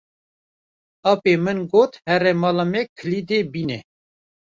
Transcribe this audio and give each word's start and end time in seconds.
Apê 1.11 1.33
min 1.43 1.59
got 1.71 1.93
here 2.09 2.31
mala 2.41 2.65
me 2.71 2.81
kilîdê 2.97 3.39
bîne. 3.53 3.79